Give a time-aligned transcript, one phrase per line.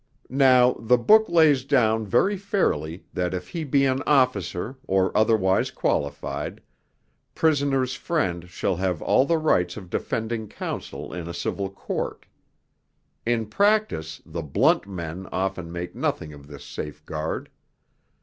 [0.33, 5.69] Now 'The Book' lays down very fairly that if he be an officer, or otherwise
[5.69, 6.59] qualified,
[7.35, 12.25] Prisoner's Friend shall have all the rights of defending counsel in a civil court.
[13.27, 17.49] In practice, the 'blunt men' often make nothing of this safeguard.